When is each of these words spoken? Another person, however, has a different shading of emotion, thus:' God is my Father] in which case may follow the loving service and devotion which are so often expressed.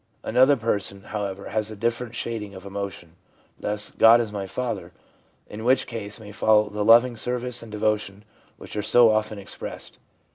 Another 0.23 0.57
person, 0.57 1.03
however, 1.03 1.49
has 1.49 1.69
a 1.69 1.75
different 1.75 2.15
shading 2.15 2.55
of 2.55 2.65
emotion, 2.65 3.17
thus:' 3.59 3.91
God 3.99 4.19
is 4.19 4.31
my 4.31 4.47
Father] 4.47 4.93
in 5.47 5.63
which 5.63 5.85
case 5.85 6.19
may 6.19 6.31
follow 6.31 6.69
the 6.69 6.83
loving 6.83 7.15
service 7.15 7.61
and 7.61 7.71
devotion 7.71 8.25
which 8.57 8.75
are 8.75 8.81
so 8.81 9.11
often 9.11 9.37
expressed. 9.37 9.99